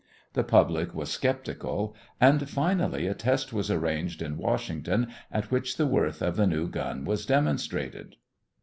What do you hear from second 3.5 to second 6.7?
was arranged in Washington at which the worth of the new